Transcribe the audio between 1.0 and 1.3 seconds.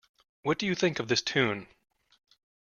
this